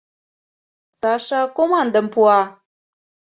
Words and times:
Саша 0.99 1.39
командым 1.57 2.05
пуа: 2.13 2.39